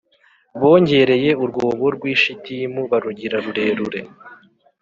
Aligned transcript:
Bongereye 0.59 1.29
urwobo 1.43 1.85
rw’i 1.95 2.15
Shitimu, 2.21 2.81
barugira 2.91 3.37
rurerure, 3.45 4.01